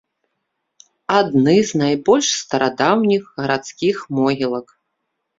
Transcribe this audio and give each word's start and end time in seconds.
Адны 1.17 1.53
з 1.71 1.81
найбольш 1.81 2.27
старадаўніх 2.43 3.23
гарадскіх 3.41 3.95
могілак. 4.21 4.67